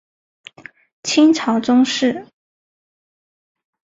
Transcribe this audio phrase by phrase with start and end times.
[1.03, 2.25] 清朝宗室。